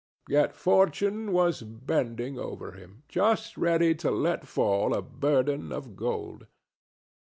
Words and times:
Yet 0.27 0.55
Fortune 0.55 1.31
was 1.31 1.61
bending 1.61 2.39
over 2.39 2.71
him, 2.71 3.03
just 3.07 3.55
ready 3.55 3.93
to 4.01 4.09
let 4.09 4.47
fall 4.47 4.95
a 4.95 5.01
burden 5.03 5.71
of 5.71 5.95
gold. 5.95 6.47